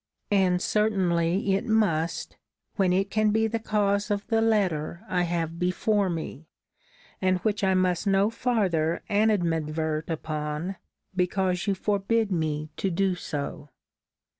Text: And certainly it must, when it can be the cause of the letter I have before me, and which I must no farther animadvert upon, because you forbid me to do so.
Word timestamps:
And 0.31 0.59
certainly 0.63 1.53
it 1.53 1.63
must, 1.67 2.35
when 2.75 2.91
it 2.91 3.11
can 3.11 3.29
be 3.29 3.45
the 3.45 3.59
cause 3.59 4.09
of 4.09 4.25
the 4.25 4.41
letter 4.41 5.05
I 5.07 5.21
have 5.21 5.59
before 5.59 6.09
me, 6.09 6.47
and 7.21 7.37
which 7.41 7.63
I 7.63 7.75
must 7.75 8.07
no 8.07 8.31
farther 8.31 9.03
animadvert 9.09 10.09
upon, 10.09 10.77
because 11.15 11.67
you 11.67 11.75
forbid 11.75 12.31
me 12.31 12.71
to 12.77 12.89
do 12.89 13.13
so. 13.13 13.69